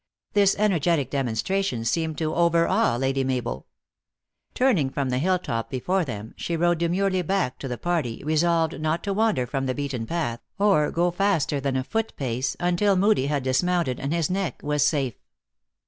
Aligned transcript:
This 0.33 0.55
energetic 0.57 1.11
demonstration 1.11 1.85
seemed 1.85 2.17
to 2.17 2.33
overawe 2.33 2.97
Lady 2.97 3.23
Mabel. 3.23 3.67
Turning 4.55 4.89
from 4.89 5.11
the 5.11 5.19
hill 5.19 5.37
top 5.37 5.69
be 5.69 5.79
fore 5.79 6.03
them, 6.03 6.33
she 6.35 6.57
rode 6.57 6.79
demurely 6.79 7.21
back 7.21 7.59
to 7.59 7.67
the 7.67 7.77
party, 7.77 8.23
re 8.25 8.35
solved 8.35 8.81
not 8.81 9.03
to 9.03 9.13
wander 9.13 9.45
from 9.45 9.67
the 9.67 9.75
beaten 9.75 10.07
path, 10.07 10.39
or 10.57 10.89
go 10.89 11.11
faster 11.11 11.59
than 11.61 11.75
a 11.75 11.83
foot 11.83 12.15
pace, 12.15 12.57
until 12.59 12.95
Moodie 12.95 13.27
had 13.27 13.43
dismounted, 13.43 13.99
and 13.99 14.11
his 14.11 14.27
neck 14.27 14.59
was 14.63 14.83
safe. 14.83 15.13